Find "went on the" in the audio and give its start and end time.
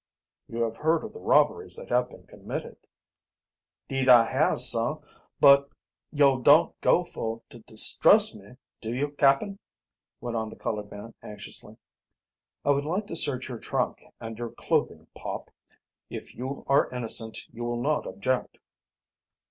10.19-10.55